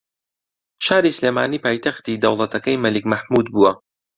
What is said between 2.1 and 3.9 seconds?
دەوڵەتەکەی مەلیک مەحموود بووە